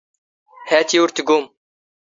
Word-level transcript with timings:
ⵀⴰⵜ 0.67 0.89
ⵉ 0.95 0.97
ⵓⵔ 1.03 1.09
ⵜⴳⵓⵎ. 1.15 1.43